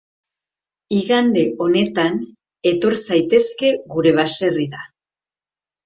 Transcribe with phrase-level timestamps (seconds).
[0.99, 2.19] Igande honetan
[2.73, 4.87] etor zaitezke gure baserrira.